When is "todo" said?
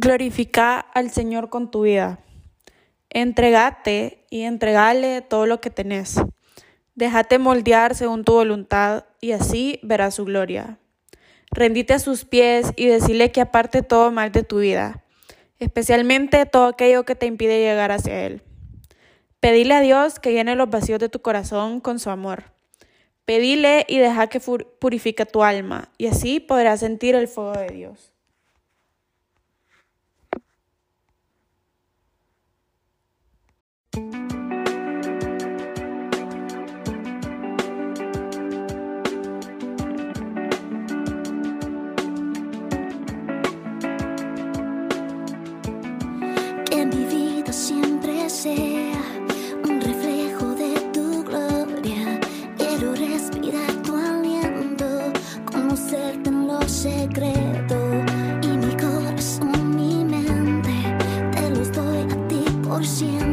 5.22-5.44, 13.82-14.12, 16.46-16.66